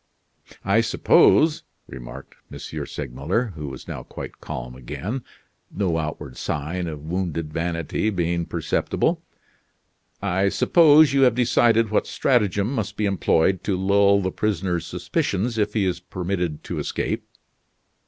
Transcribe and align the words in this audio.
"I 0.65 0.81
suppose," 0.81 1.61
remarked 1.85 2.33
M. 2.51 2.57
Segmuller, 2.57 3.53
who 3.53 3.67
was 3.67 3.87
now 3.87 4.01
quite 4.01 4.41
calm 4.41 4.73
again 4.73 5.23
no 5.69 5.99
outward 5.99 6.37
sign 6.37 6.87
of 6.87 7.03
wounded 7.05 7.53
vanity 7.53 8.09
being 8.09 8.47
perceptible 8.47 9.21
"I 10.19 10.49
suppose 10.49 11.13
you 11.13 11.21
have 11.21 11.35
decided 11.35 11.91
what 11.91 12.07
stratagem 12.07 12.73
must 12.73 12.97
be 12.97 13.05
employed 13.05 13.63
to 13.65 13.77
lull 13.77 14.21
the 14.21 14.31
prisoner's 14.31 14.87
suspicions 14.87 15.59
if 15.59 15.75
he 15.75 15.85
is 15.85 15.99
permitted 15.99 16.63
to 16.63 16.79
escape." 16.79 17.23